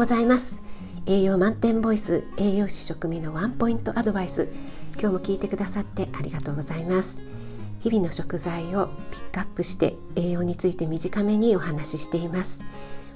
[0.00, 0.62] ございます。
[1.04, 4.48] 栄養満点ボイス栄養士食味のワンポイントアドバイス。
[4.98, 7.20] 今日も聞いてくださってありがとうございます。
[7.80, 12.62] 日々の食材をピックアップして栄養について短めにお話ししています。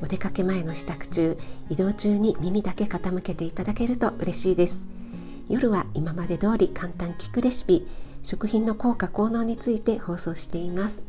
[0.02, 1.38] お出かけ前の支度中
[1.70, 4.86] 移動中に耳だけ傾けていただけると嬉しいです。
[5.48, 7.88] 夜は今まで通り簡単聞くレシピ
[8.22, 11.06] 食品の効果効能について放送しています。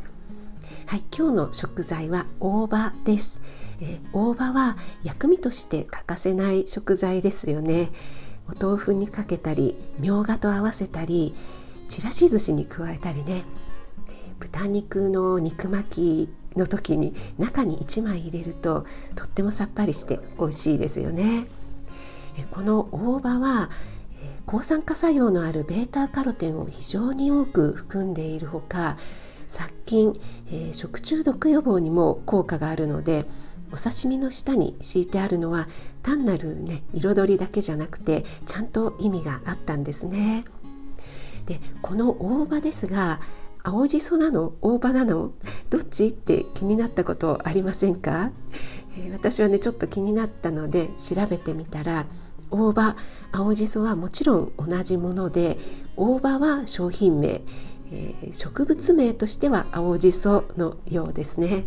[0.88, 3.42] はい、今日の食材は大葉です、
[3.82, 7.90] えー、大葉は薬味として欠かせない食材ですよね。
[8.48, 11.34] お豆腐にかけたりみょうがと合わせたり
[11.90, 13.46] ちらし寿司に加えたりね。
[14.40, 21.48] 豚肉の肉巻きの時に中に1枚入れるととってもさっぱりして美味しいですよね。
[22.52, 23.72] この大葉は
[24.46, 28.98] 抗酸化作用のある β カロテンを非常に多く含んでいるほか
[29.48, 30.14] 殺菌、
[30.48, 33.26] えー、食中毒予防にも効果があるので
[33.72, 35.68] お刺身の下に敷いてあるのは
[36.04, 40.46] 単なるね彩りだけじゃなくてちゃんと意味があったんですね。
[41.46, 43.20] でこの大葉ですが
[43.64, 45.32] 青じそなの大葉なの
[45.70, 48.32] どっちって気になったことありませんか、
[48.98, 52.06] えー、私はねちょっと気になったので調べてみたら
[52.52, 52.96] 大葉
[53.32, 55.58] 青じそはもちろん同じもので
[55.98, 57.42] 大葉は商品名
[57.92, 61.66] えー、植物名としては青じそのようですね。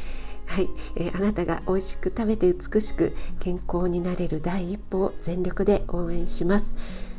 [0.46, 6.74] はい、えー、あなたが美味しく食べて美しく健康になれる第一歩を全力で応援します。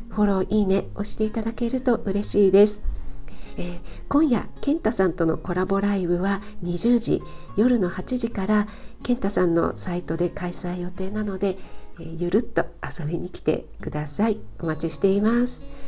[0.10, 2.82] フォローいいね押していただけると嬉しいです。
[3.58, 7.22] えー、今夜健太さんとのコラボライブは20時
[7.56, 8.68] 夜の8時から
[9.04, 11.58] 健太さんのサイトで開催予定なので、
[12.00, 15.81] えー、ゆるっと遊びに来てくださいお待ちしています。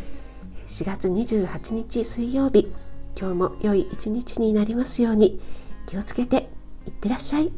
[0.67, 2.71] 4月28日水曜日
[3.19, 5.39] 今日も良い一日になりますように
[5.85, 6.49] 気をつけて
[6.87, 7.51] いってらっしゃい。